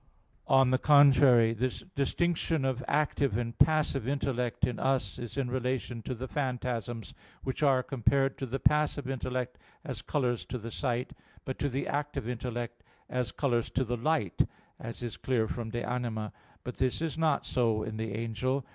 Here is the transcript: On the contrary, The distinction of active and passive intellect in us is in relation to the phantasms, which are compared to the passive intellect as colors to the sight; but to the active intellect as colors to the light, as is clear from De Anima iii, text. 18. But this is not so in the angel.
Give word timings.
On 0.47 0.71
the 0.71 0.79
contrary, 0.79 1.53
The 1.53 1.83
distinction 1.95 2.65
of 2.65 2.83
active 2.87 3.37
and 3.37 3.55
passive 3.59 4.07
intellect 4.07 4.65
in 4.65 4.79
us 4.79 5.19
is 5.19 5.37
in 5.37 5.51
relation 5.51 6.01
to 6.01 6.15
the 6.15 6.27
phantasms, 6.27 7.13
which 7.43 7.61
are 7.61 7.83
compared 7.83 8.35
to 8.39 8.47
the 8.47 8.57
passive 8.57 9.07
intellect 9.07 9.59
as 9.83 10.01
colors 10.01 10.43
to 10.45 10.57
the 10.57 10.71
sight; 10.71 11.13
but 11.45 11.59
to 11.59 11.69
the 11.69 11.87
active 11.87 12.27
intellect 12.27 12.81
as 13.11 13.31
colors 13.31 13.69
to 13.69 13.83
the 13.83 13.95
light, 13.95 14.47
as 14.79 15.03
is 15.03 15.17
clear 15.17 15.47
from 15.47 15.69
De 15.69 15.83
Anima 15.87 16.21
iii, 16.21 16.29
text. 16.29 16.33
18. 16.33 16.39
But 16.63 16.75
this 16.77 16.99
is 17.03 17.15
not 17.15 17.45
so 17.45 17.83
in 17.83 17.97
the 17.97 18.15
angel. 18.15 18.65